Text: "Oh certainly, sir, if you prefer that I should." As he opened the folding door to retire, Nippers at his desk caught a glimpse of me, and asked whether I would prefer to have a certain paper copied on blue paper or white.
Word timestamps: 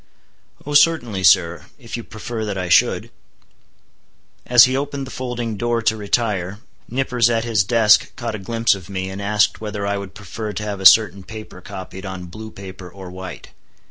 "Oh 0.65 0.73
certainly, 0.73 1.23
sir, 1.23 1.67
if 1.77 1.95
you 1.95 2.03
prefer 2.03 2.43
that 2.43 2.57
I 2.57 2.69
should." 2.69 3.11
As 4.47 4.63
he 4.65 4.75
opened 4.75 5.05
the 5.05 5.11
folding 5.11 5.57
door 5.57 5.83
to 5.83 5.95
retire, 5.95 6.57
Nippers 6.89 7.29
at 7.29 7.43
his 7.43 7.63
desk 7.63 8.15
caught 8.15 8.33
a 8.33 8.39
glimpse 8.39 8.73
of 8.73 8.89
me, 8.89 9.11
and 9.11 9.21
asked 9.21 9.61
whether 9.61 9.85
I 9.85 9.99
would 9.99 10.15
prefer 10.15 10.53
to 10.53 10.63
have 10.63 10.79
a 10.79 10.87
certain 10.87 11.21
paper 11.23 11.61
copied 11.61 12.07
on 12.07 12.25
blue 12.33 12.49
paper 12.49 12.89
or 12.89 13.11
white. 13.11 13.49